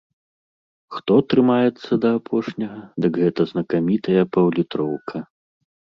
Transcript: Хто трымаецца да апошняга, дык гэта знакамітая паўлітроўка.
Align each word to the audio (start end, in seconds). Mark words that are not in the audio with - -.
Хто 0.95 1.17
трымаецца 1.33 1.91
да 2.05 2.09
апошняга, 2.19 2.81
дык 3.05 3.13
гэта 3.25 3.41
знакамітая 3.53 4.23
паўлітроўка. 4.39 5.17